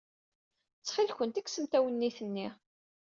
[0.79, 2.47] Ttxilkent, kksemt awennit-nni.